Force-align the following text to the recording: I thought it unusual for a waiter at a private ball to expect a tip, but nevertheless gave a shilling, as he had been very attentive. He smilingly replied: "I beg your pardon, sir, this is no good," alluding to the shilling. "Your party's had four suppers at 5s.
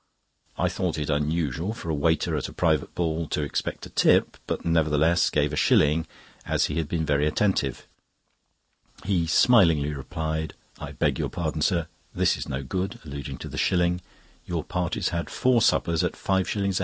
I 0.57 0.67
thought 0.67 0.97
it 0.97 1.11
unusual 1.11 1.75
for 1.75 1.91
a 1.91 1.93
waiter 1.93 2.35
at 2.35 2.49
a 2.49 2.53
private 2.53 2.95
ball 2.95 3.27
to 3.27 3.43
expect 3.43 3.85
a 3.85 3.89
tip, 3.91 4.35
but 4.47 4.65
nevertheless 4.65 5.29
gave 5.29 5.53
a 5.53 5.55
shilling, 5.55 6.07
as 6.43 6.65
he 6.65 6.77
had 6.79 6.87
been 6.87 7.05
very 7.05 7.27
attentive. 7.27 7.85
He 9.05 9.27
smilingly 9.27 9.93
replied: 9.93 10.55
"I 10.79 10.93
beg 10.93 11.19
your 11.19 11.29
pardon, 11.29 11.61
sir, 11.61 11.85
this 12.15 12.35
is 12.35 12.49
no 12.49 12.63
good," 12.63 12.97
alluding 13.05 13.37
to 13.45 13.47
the 13.47 13.59
shilling. 13.59 14.01
"Your 14.43 14.63
party's 14.63 15.09
had 15.09 15.29
four 15.29 15.61
suppers 15.61 16.03
at 16.03 16.13
5s. 16.13 16.79